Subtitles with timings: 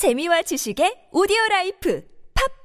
[0.00, 2.00] 재미와 지식의 오디오 라이프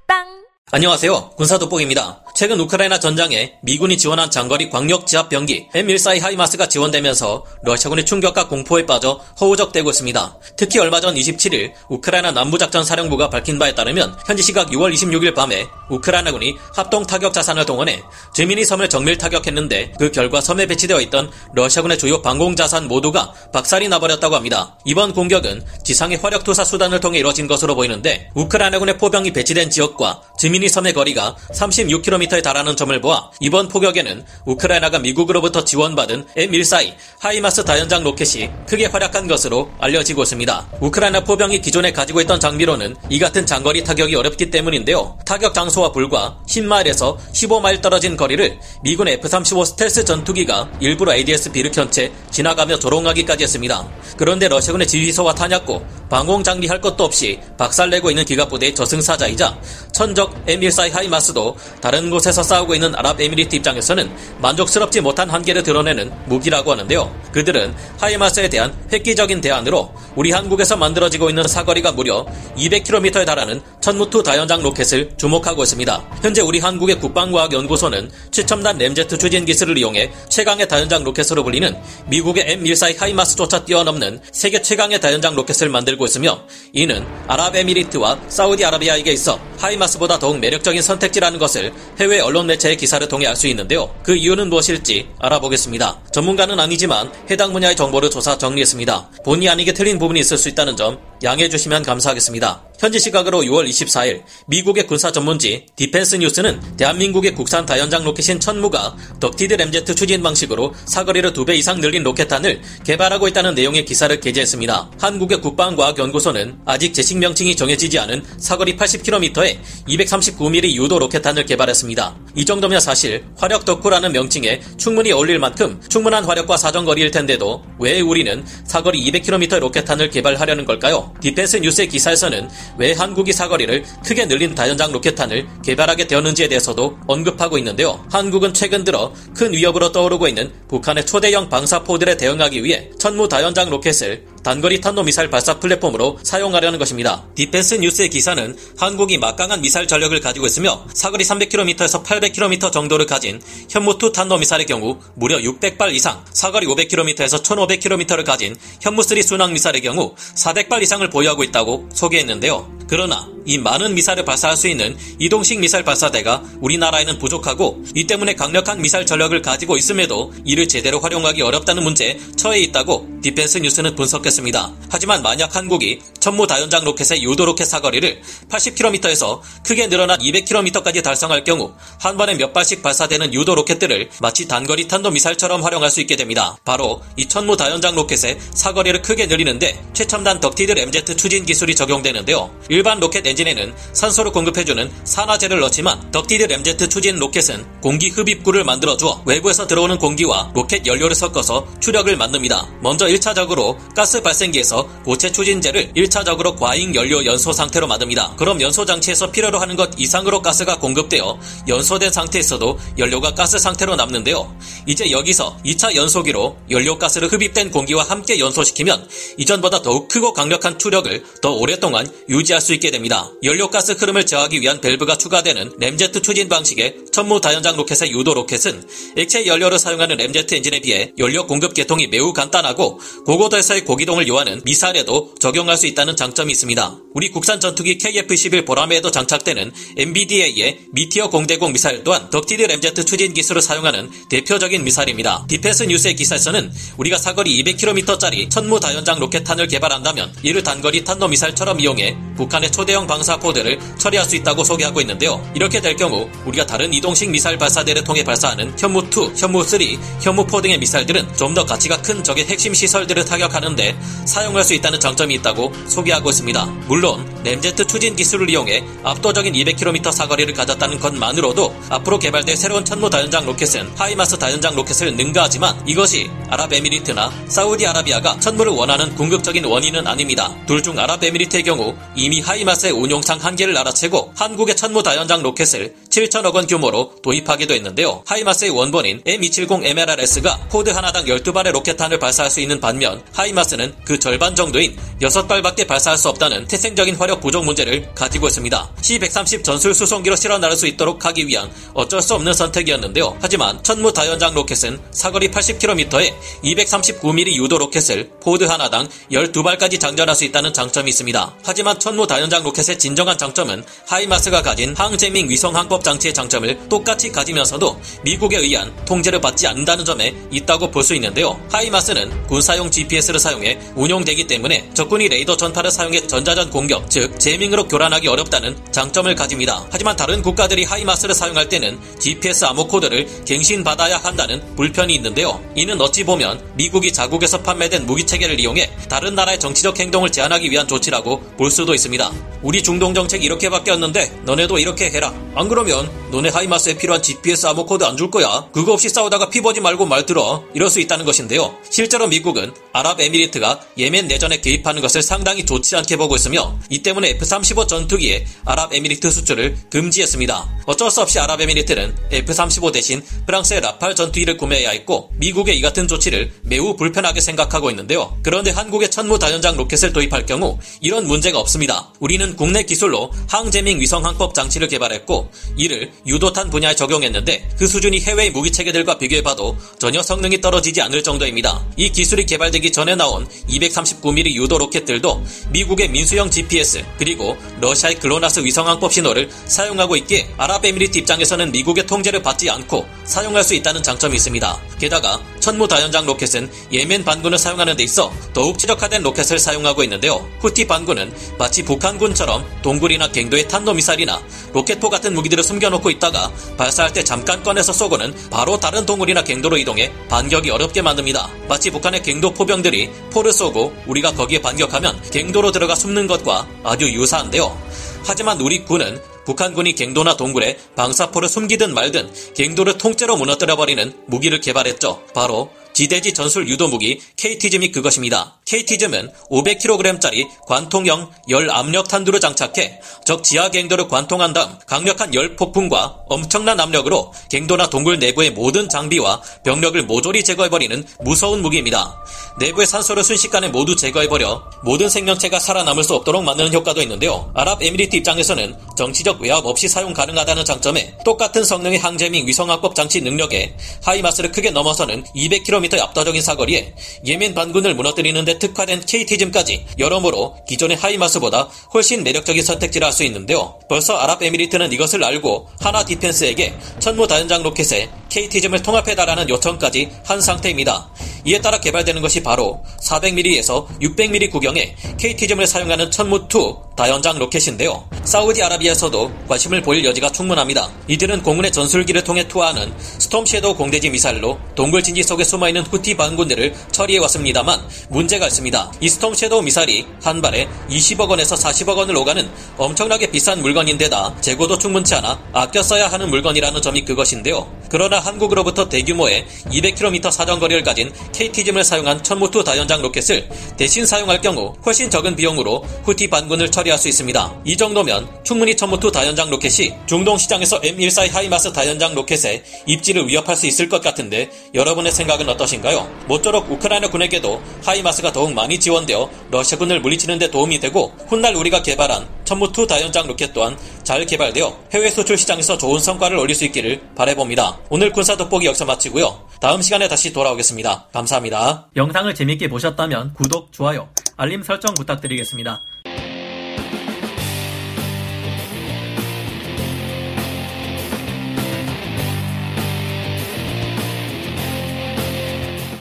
[0.08, 1.32] 팟빵 안녕하세요.
[1.36, 2.24] 군사돋보기입니다.
[2.34, 8.86] 최근 우크라이나 전장에 미군이 지원한 장거리 광역 제압 병기 M14 하이마스가 지원되면서 러시아군이 충격과 공포에
[8.86, 10.38] 빠져 허우적대고 있습니다.
[10.56, 15.66] 특히 얼마 전 27일 우크라이나 남부작전 사령부가 밝힌 바에 따르면 현지 시각 6월 26일 밤에
[15.88, 18.02] 우크라이나군이 합동 타격 자산을 동원해
[18.34, 23.88] 즈미니 섬을 정밀 타격했는데 그 결과 섬에 배치되어 있던 러시아군의 주요 방공 자산 모두가 박살이
[23.88, 24.78] 나버렸다고 합니다.
[24.84, 30.68] 이번 공격은 지상의 화력 투사 수단을 통해 이뤄진 것으로 보이는데 우크라이나군의 포병이 배치된 지역과 즈미니
[30.68, 38.50] 섬의 거리가 36km에 달하는 점을 보아 이번 포격에는 우크라이나가 미국으로부터 지원받은 M142 하이마스 다연장 로켓이
[38.68, 40.66] 크게 활약한 것으로 알려지고 있습니다.
[40.80, 45.18] 우크라이나 포병이 기존에 가지고 있던 장비로는 이 같은 장거리 타격이 어렵기 때문인데요.
[45.24, 51.90] 타격 장소 와 불과 10마일에서 15마일 떨어진 거리를 미군 F-35 스텔스 전투기가 일부러 ADS-B를 켠
[51.90, 53.86] 채 지나가며 조롱하기까지 했습니다.
[54.16, 59.58] 그런데 러시아군의 지휘소와 탄약고, 방공 장비 할 것도 없이 박살내고 있는 기갑부대의 저승사자이자
[59.92, 67.14] 천적 M142 하이마스도 다른 곳에서 싸우고 있는 아랍에미리트 입장에서는 만족스럽지 못한 한계를 드러내는 무기라고 하는데요.
[67.32, 74.62] 그들은 하이마스에 대한 획기적인 대안으로 우리 한국에서 만들어지고 있는 사거리가 무려 200km에 달하는 천무2 다연장
[74.62, 76.20] 로켓을 주목하고 있습니다.
[76.22, 81.76] 현재 우리 한국의 국방과학연구소는 최첨단 램제트 추진 기술을 이용해 최강의 다연장 로켓으로 불리는
[82.08, 90.18] 미국의 M142 하이마스조차 뛰어넘는 세계 최강의 다연장 로켓을 만들고 있으며 이는 아랍에미리트와 사우디아라비아에게 있어 하이마스보다
[90.18, 93.94] 더욱 매력적인 선택지라는 것을 해외 언론 매체의 기사를 통해 알 수 있는데요.
[94.02, 96.00] 그 이유는 무엇일지 알아보겠습니다.
[96.10, 99.10] 전문가는 아니지만 해당 분야의 정보를 조사 정리했습니다.
[99.24, 102.65] 본의 아니게 틀린 부분이 있을 수 있다는 점 양해해 주시면 감사하겠습니다.
[102.78, 109.54] 현지 시각으로 6월 24일 미국의 군사 전문지 디펜스 뉴스는 대한민국의 국산 다연장 로켓인 천무가 ducted
[109.54, 114.90] 램제트 추진 방식으로 사거리를 2배 이상 늘린 로켓탄을 개발하고 있다는 내용의 기사를 게재했습니다.
[115.00, 122.16] 한국의 국방과학연구소는 아직 제식 명칭이 정해지지 않은 사거리 80km에 239mm 유도 로켓탄을 개발했습니다.
[122.34, 128.44] 이 정도면 사실 화력 덕후라는 명칭에 충분히 어울릴 만큼 충분한 화력과 사정거리일 텐데도 왜 우리는
[128.64, 131.14] 사거리 200km 로켓탄을 개발하려는 걸까요?
[131.20, 132.48] 디펜스 뉴스의 기사에서는
[132.78, 138.04] 왜 한국이 사거리를 크게 늘린 다연장 로켓탄을 개발하게 되었는지에 대해서도 언급하고 있는데요.
[138.10, 144.24] 한국은 최근 들어 큰 위협으로 떠오르고 있는 북한의 초대형 방사포들에 대응하기 위해 천무 다연장 로켓을
[144.46, 147.24] 단거리 탄도미사일 발사 플랫폼으로 사용하려는 것입니다.
[147.34, 154.12] 디펜스 뉴스의 기사는 한국이 막강한 미사일 전력을 가지고 있으며 사거리 300km에서 800km 정도를 가진 현무2
[154.12, 161.42] 탄도미사일의 경우 무려 600발 이상, 사거리 500km에서 1500km를 가진 현무3 순항미사일의 경우 400발 이상을 보유하고
[161.42, 162.75] 있다고 소개했는데요.
[162.88, 168.82] 그러나 이 많은 미사일을 발사할 수 있는 이동식 미사일 발사대가 우리나라에는 부족하고 이 때문에 강력한
[168.82, 174.72] 미사일 전력을 가지고 있음에도 이를 제대로 활용하기 어렵다는 문제에 처해 있다고 디펜스 뉴스는 분석했습니다.
[174.90, 178.20] 하지만 만약 한국이 천무 다연장 로켓의 유도 로켓 사거리를
[178.50, 184.88] 80km에서 크게 늘어난 200km까지 달성할 경우 한 번에 몇 발씩 발사되는 유도 로켓들을 마치 단거리
[184.88, 186.56] 탄도 미사일처럼 활용할 수 있게 됩니다.
[186.64, 192.50] 바로 이 천무 다연장 로켓의 사거리를 크게 늘리는데 최첨단 ducted 램제트 추진 기술이 적용되는데요.
[192.76, 199.66] 일반 로켓 엔진에는 산소를 공급해주는 산화제를 넣지만 ducted 램제트 추진 로켓은 공기 흡입구를 만들어주어 외부에서
[199.66, 202.68] 들어오는 공기와 로켓 연료를 섞어서 추력을 만듭니다.
[202.82, 208.34] 먼저 1차적으로 가스 발생기에서 고체 추진제를 1차적으로 과잉 연료 연소 상태로 만듭니다.
[208.36, 214.54] 그럼 연소 장치에서 필요로 하는 것 이상으로 가스가 공급되어 연소된 상태에서도 연료가 가스 상태로 남는데요.
[214.84, 221.24] 이제 여기서 2차 연소기로 연료 가스를 흡입된 공기와 함께 연소시키면 이전보다 더욱 크고 강력한 추력을
[221.40, 223.30] 더 오랫동안 유지할 수 있게 됩니다.
[223.42, 228.84] 연료 가스 흐름을 제어하기 위한 밸브가 추가되는 램제트 추진 방식의 천무 다연장 로켓의 유도 로켓은
[229.16, 235.34] 액체 연료를 사용하는 램제트 엔진에 비해 연료 공급 계통이 매우 간단하고 고고도에서의 고기동을 요하는 미사일에도
[235.38, 236.98] 적용할 수 있다는 장점이 있습니다.
[237.14, 243.62] 우리 국산 전투기 KF-21 보라매에도 장착되는 MBDA의 미티어 공대공 미사일 또한 ducted 램제트 추진 기술을
[243.62, 245.46] 사용하는 대표적인 미사일입니다.
[245.48, 252.16] 디펜스 뉴스의 기사에서는 우리가 사거리 200km짜리 천무 다연장 로켓탄을 개발한다면 이를 단거리 탄도 미사일처럼 이용해
[252.36, 255.44] 북한 의 초대형 방사포대를 처리할 수 있다고 소개하고 있는데요.
[255.54, 261.34] 이렇게 될 경우 우리가 다른 이동식 미사일 발사대를 통해 발사하는 현무2, 현무3, 현무4 등의 미사일들은
[261.34, 263.96] 좀 더 가치가 큰 적의 핵심 시설들을 타격하는데
[264.26, 266.66] 사용할 수 있다는 장점이 있다고 소개하고 있습니다.
[266.86, 273.46] 물론 램제트 추진 기술을 이용해 압도적인 200km 사거리를 가졌다는 것만으로도 앞으로 개발될 새로운 천무 다연장
[273.46, 280.52] 로켓은 하이마스 다연장 로켓을 능가하지만 이것이 아랍에미리트나 사우디아라비아가 천무를 원하는 궁극적인 원인은 아닙니다.
[280.66, 286.66] 둘 중 아랍에미리트의 경우 이미 하이마스의 운용상 한계를 알아채고 한국의 천무 다연장 로켓을 7천억 원
[286.66, 288.22] 규모로 도입하기도 했는데요.
[288.26, 294.96] 하이마스의 원본인 M270MLRS가 pod 하나당 12발의 로켓탄을 발사할 수 있는 반면 하이마스는 그 절반 정도인
[295.20, 298.92] 6발밖에 발사할 수 없다는 태생적인 화력 부족 문제를 가지고 있습니다.
[299.02, 303.36] C-130 전술 수송기로 실어 나를 수 있도록 하기 위한 어쩔 수 없는 선택이었는데요.
[303.42, 306.32] 하지만 천무 다연장 로켓은 사거리 80km에
[306.64, 311.56] 239mm 유도 로켓을 pod 하나당 12발까지 장전할 수 있다는 장점이 있습니다.
[311.62, 318.00] 하지만 천무 다연장 로켓의 진정한 장점은 하이마스가 가진 항재밍 위성 항법 장치의 장점을 똑같이 가지면서도
[318.22, 321.56] 미국에 의한 통제를 받지 않는다는 점에 있다고 볼 수 있는데요.
[321.70, 328.26] 하이마스는 군사용 GPS를 사용해 운용되기 때문에 적군이 레이더 전파를 사용해 전자전 공격, 즉 재밍으로 교란하기
[328.26, 329.86] 어렵다는 장점을 가집니다.
[329.92, 335.62] 하지만 다른 국가들이 하이마스를 사용할 때는 GPS 암호 코드를 갱신받아야 한다는 불편이 있는데요.
[335.76, 340.88] 이는 어찌 보면 미국이 자국에서 판매된 무기 체계를 이용해 다른 나라의 정치적 행동을 제한하기 위한
[340.88, 342.32] 조치라고 볼 수도 있습니다.
[342.62, 345.32] 우리 중동 정책이 이렇게 바뀌었는데 너네도 이렇게 해라.
[345.54, 348.68] 안 그러면 니넨 너네 하이마스에 필요한 GPS 암호 코드 안 줄 거야.
[348.70, 350.62] 그거 없이 싸우다가 피 보지 말고 말 들어.
[350.74, 351.74] 이럴 수 있다는 것인데요.
[351.88, 357.88] 실제로 미국은 아랍에미리트가 예멘 내전에 개입하는 것을 상당히 좋지 않게 보고 있으며 이 때문에 F-35
[357.88, 360.82] 전투기의 아랍에미리트 수출을 금지했습니다.
[360.84, 366.52] 어쩔 수 없이 아랍에미리트는 F-35 대신 프랑스의 라팔 전투기를 구매해야 했고 미국의 이 같은 조치를
[366.64, 368.36] 매우 불편하게 생각하고 있는데요.
[368.42, 372.12] 그런데 한국의 천무 다연장 로켓을 도입할 경우 이런 문제가 없습니다.
[372.20, 378.50] 우리는 국내 기술로 항재밍 위성 항법 장치를 개발했고 이를 유도탄 분야에 적용했는데 그 수준이 해외의
[378.50, 381.84] 무기 체계들과 비교해봐도 전혀 성능이 떨어지지 않을 정도입니다.
[381.96, 388.88] 이 기술이 개발되기 전에 나온 239mm 유도 로켓들도 미국의 민수형 GPS 그리고 러시아의 글로나스 위성
[388.88, 394.80] 항법 신호를 사용하고 있기에 아랍에미리트 입장에서는 미국의 통제를 받지 않고 사용할 수 있다는 장점이 있습니다.
[394.98, 400.48] 게다가 천무 다연장 로켓은 예멘 반군을 상대하는 데 있어 더욱 최적화된 로켓을 사용하고 있는데요.
[400.60, 404.42] 후티 반군은 마치 북한군처럼 동굴이나 갱도에 탄도미사일이나
[404.72, 410.12] 로켓포 같은 무기들을 숨겨놓고 있다가 발사할 때 잠깐 꺼내서 쏘고는 바로 다른 동굴이나 갱도로 이동해
[410.28, 411.48] 반격이 어렵게 만듭니다.
[411.68, 417.76] 마치 북한의 갱도 포병들이 포를 쏘고 우리가 거기에 반격하면 갱도로 들어가 숨는 것과 아주 유사한데요.
[418.24, 425.22] 하지만 우리 군은 북한군이 갱도나 동굴에 방사포를 숨기든 말든 갱도를 통째로 무너뜨려버리는 무기를 개발했죠.
[425.32, 428.58] 바로 지대지 전술 유도 무기 KTSSM이 그것입니다.
[428.66, 436.24] KTSSM은 500kg짜리 관통형 열 압력 탄두를 장착해 적 지하 갱도를 관통한 다음 강력한 열 폭풍과
[436.28, 442.22] 엄청난 압력으로 갱도나 동굴 내부의 모든 장비와 병력을 모조리 제거해버리는 무서운 무기입니다.
[442.58, 447.50] 내부의 산소를 순식간에 모두 제거해버려 모든 생명체가 살아남을 수 없도록 만드는 효과도 있는데요.
[447.54, 454.52] 아랍에미리트 입장에서는 정치적 외압 없이 사용 가능하다는 장점에 똑같은 성능의 항제밍 위성학법 장치 능력에 하이마스를
[454.52, 456.94] 크게 넘어서는 200km 압도적인 사거리에
[457.24, 463.78] 예멘 반군을 무너뜨리는 데 특화된 KT즘까지 여러모로 기존의 하이마스보다 훨씬 매력적인 선택지를 할수 있는데요.
[463.88, 471.08] 벌써 아랍에미리트는 이것을 알고 하나 디펜스에게 천무 다연장 로켓에 KTSSM을 통합해달라는 요청까지 한 상태입니다.
[471.46, 478.08] 이에 따라 개발되는 것이 바로 400mm에서 600mm 구경의 KTSSM을 사용하는 천무2 다연장 로켓인데요.
[478.24, 480.90] 사우디아라비아에서도 관심을 보일 여지가 충분합니다.
[481.08, 486.74] 이들은 공군의 전술기를 통해 투하하는 Storm Shadow 공대지 미사일로 동굴 진지 속에 숨어있는 후티 반군들을
[486.90, 488.92] 처리해왔습니다만 문제가 있습니다.
[489.00, 494.78] 이 Storm Shadow 미사일이 한 발에 20억 원에서 40억 원을 오가는 엄청나게 비싼 물건인데다 재고도
[494.78, 497.70] 충분치 않아 아껴 써야 하는 물건이라는 점이 그것인데요.
[497.90, 505.10] 그러나 한국으로부터 대규모의 200km 사정거리를 가진 KTSSM을 사용한 천무2 다연장 로켓을 대신 사용할 경우 훨씬
[505.10, 507.60] 적은 비용으로 후티 반군을 처리할 수 있습니다.
[507.64, 513.66] 이 정도면 충분히 천무2 다연장 로켓이 중동 시장에서 M142 HIMARS 다연장 로켓의 입지를 위협할 수
[513.66, 516.24] 있을 것 같은데 여러분의 생각은 어떠신가요?
[516.26, 522.35] 모쪼록 우크라이나 군에게도 HIMARS가 더욱 많이 지원되어 러시아군을 물리치는 데 도움이 되고 훗날 우리가 개발한
[522.46, 527.78] 천무2 다연장 로켓 또한 잘 개발되어 해외 수출 시장에서 좋은 성과를 올릴 수 있기를 바라봅니다.
[527.90, 529.48] 오늘 군사 돋보기 여기서 마치고요.
[529.60, 531.08] 다음 시간에 다시 돌아오겠습니다.
[531.12, 531.88] 감사합니다.
[531.96, 535.82] 영상을 재밌게 보셨다면 구독, 좋아요, 알림 설정 부탁드리겠습니다.